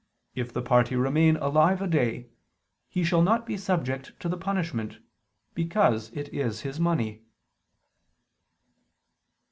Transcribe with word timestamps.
if 0.33 0.51
the 0.51 0.63
party 0.63 0.95
remain 0.95 1.35
alive 1.37 1.79
a 1.79 1.85
day... 1.85 2.27
he 2.89 3.03
shall 3.03 3.21
not 3.21 3.45
be 3.45 3.55
subject 3.55 4.19
to 4.19 4.27
the 4.27 4.35
punishment, 4.35 4.97
because 5.53 6.09
it 6.15 6.27
is 6.33 6.61
his 6.61 6.79
money." 6.79 7.21